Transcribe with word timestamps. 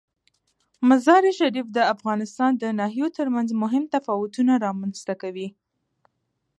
مزارشریف 0.89 1.67
د 1.77 1.79
افغانستان 1.93 2.51
د 2.57 2.63
ناحیو 2.79 3.07
ترمنځ 3.17 3.49
مهم 3.63 3.83
تفاوتونه 3.95 4.53
رامنځ 4.65 4.95
ته 5.07 5.13
کوي. 5.21 5.47